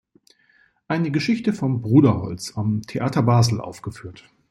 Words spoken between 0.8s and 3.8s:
Eine Geschichte vom Bruderholz" am Theater Basel